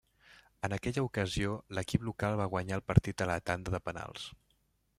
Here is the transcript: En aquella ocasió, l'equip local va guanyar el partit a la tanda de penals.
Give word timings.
En 0.67 0.73
aquella 0.77 1.03
ocasió, 1.07 1.51
l'equip 1.79 2.07
local 2.09 2.37
va 2.41 2.49
guanyar 2.55 2.79
el 2.81 2.85
partit 2.93 3.25
a 3.27 3.31
la 3.33 3.39
tanda 3.51 3.75
de 3.77 3.83
penals. 3.91 4.25